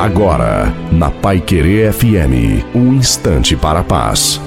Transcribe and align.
Agora, 0.00 0.74
na 0.90 1.10
Pai 1.10 1.42
Querer 1.42 1.92
FM, 1.92 2.64
um 2.74 2.94
instante 2.94 3.54
para 3.54 3.80
a 3.80 3.84
paz. 3.84 4.40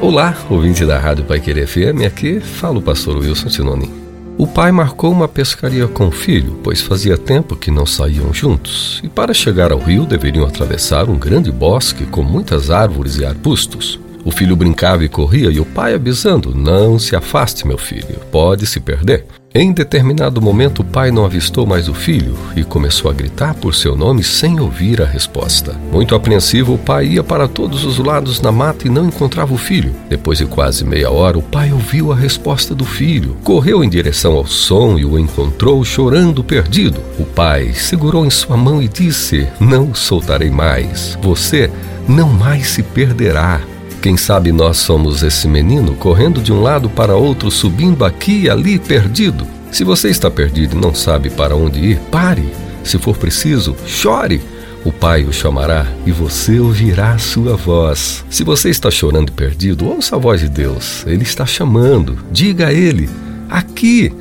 Olá, 0.00 0.34
ouvinte 0.48 0.86
da 0.86 0.98
Rádio 0.98 1.26
Pai 1.26 1.38
Querer 1.38 1.66
FM, 1.66 2.06
aqui 2.06 2.40
fala 2.40 2.78
o 2.78 2.82
pastor 2.82 3.18
Wilson 3.18 3.48
Tinoni. 3.48 3.90
O 4.38 4.46
pai 4.46 4.72
marcou 4.72 5.12
uma 5.12 5.28
pescaria 5.28 5.86
com 5.86 6.06
o 6.08 6.10
filho, 6.10 6.58
pois 6.64 6.80
fazia 6.80 7.18
tempo 7.18 7.54
que 7.54 7.70
não 7.70 7.84
saíam 7.84 8.32
juntos, 8.32 9.02
e 9.04 9.08
para 9.10 9.34
chegar 9.34 9.70
ao 9.70 9.78
rio 9.78 10.06
deveriam 10.06 10.46
atravessar 10.46 11.10
um 11.10 11.18
grande 11.18 11.52
bosque 11.52 12.06
com 12.06 12.22
muitas 12.22 12.70
árvores 12.70 13.18
e 13.18 13.26
arbustos. 13.26 14.00
O 14.24 14.30
filho 14.30 14.56
brincava 14.56 15.04
e 15.04 15.10
corria 15.10 15.50
e 15.50 15.60
o 15.60 15.66
pai 15.66 15.92
avisando: 15.92 16.54
Não 16.54 16.98
se 16.98 17.14
afaste, 17.14 17.66
meu 17.66 17.76
filho, 17.76 18.18
pode 18.30 18.66
se 18.66 18.80
perder. 18.80 19.26
Em 19.54 19.70
determinado 19.70 20.40
momento, 20.40 20.80
o 20.80 20.84
pai 20.84 21.10
não 21.10 21.26
avistou 21.26 21.66
mais 21.66 21.86
o 21.86 21.92
filho 21.92 22.38
e 22.56 22.64
começou 22.64 23.10
a 23.10 23.14
gritar 23.14 23.52
por 23.52 23.74
seu 23.74 23.94
nome 23.94 24.24
sem 24.24 24.58
ouvir 24.58 25.02
a 25.02 25.04
resposta. 25.04 25.76
Muito 25.92 26.14
apreensivo, 26.14 26.72
o 26.72 26.78
pai 26.78 27.06
ia 27.06 27.22
para 27.22 27.46
todos 27.46 27.84
os 27.84 27.98
lados 27.98 28.40
na 28.40 28.50
mata 28.50 28.86
e 28.86 28.90
não 28.90 29.06
encontrava 29.06 29.52
o 29.52 29.58
filho. 29.58 29.94
Depois 30.08 30.38
de 30.38 30.46
quase 30.46 30.86
meia 30.86 31.10
hora, 31.10 31.38
o 31.38 31.42
pai 31.42 31.70
ouviu 31.70 32.10
a 32.10 32.16
resposta 32.16 32.74
do 32.74 32.86
filho. 32.86 33.36
Correu 33.44 33.84
em 33.84 33.90
direção 33.90 34.32
ao 34.32 34.46
som 34.46 34.98
e 34.98 35.04
o 35.04 35.18
encontrou 35.18 35.84
chorando 35.84 36.42
perdido. 36.42 37.02
O 37.18 37.24
pai 37.26 37.74
segurou 37.74 38.24
em 38.24 38.30
sua 38.30 38.56
mão 38.56 38.82
e 38.82 38.88
disse: 38.88 39.46
Não 39.60 39.94
soltarei 39.94 40.50
mais. 40.50 41.18
Você 41.20 41.70
não 42.08 42.30
mais 42.30 42.68
se 42.68 42.82
perderá. 42.82 43.60
Quem 44.02 44.16
sabe 44.16 44.50
nós 44.50 44.78
somos 44.78 45.22
esse 45.22 45.46
menino 45.46 45.94
correndo 45.94 46.42
de 46.42 46.52
um 46.52 46.60
lado 46.60 46.90
para 46.90 47.14
outro, 47.14 47.52
subindo 47.52 48.04
aqui 48.04 48.42
e 48.42 48.50
ali, 48.50 48.76
perdido. 48.76 49.46
Se 49.70 49.84
você 49.84 50.08
está 50.08 50.28
perdido 50.28 50.76
e 50.76 50.80
não 50.80 50.92
sabe 50.92 51.30
para 51.30 51.54
onde 51.54 51.78
ir, 51.78 52.00
pare. 52.10 52.52
Se 52.82 52.98
for 52.98 53.16
preciso, 53.16 53.76
chore. 53.86 54.42
O 54.84 54.90
Pai 54.90 55.22
o 55.22 55.32
chamará 55.32 55.86
e 56.04 56.10
você 56.10 56.58
ouvirá 56.58 57.12
a 57.12 57.18
sua 57.18 57.56
voz. 57.56 58.24
Se 58.28 58.42
você 58.42 58.70
está 58.70 58.90
chorando 58.90 59.28
e 59.28 59.32
perdido, 59.32 59.88
ouça 59.88 60.16
a 60.16 60.18
voz 60.18 60.40
de 60.40 60.48
Deus. 60.48 61.06
Ele 61.06 61.22
está 61.22 61.46
chamando. 61.46 62.18
Diga 62.32 62.66
a 62.66 62.72
Ele: 62.72 63.08
Aqui, 63.48 64.12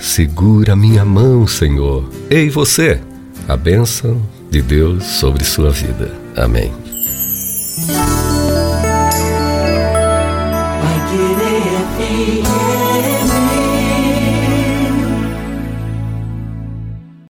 segura 0.00 0.74
minha 0.74 1.04
mão, 1.04 1.46
Senhor. 1.46 2.10
Ei, 2.28 2.50
você! 2.50 3.00
A 3.46 3.56
bênção 3.56 4.20
de 4.50 4.60
Deus 4.60 5.04
sobre 5.04 5.44
sua 5.44 5.70
vida. 5.70 6.12
Amém. 6.36 6.72
Vai 11.98 12.06
querer 12.06 12.44
FM. 12.44 12.87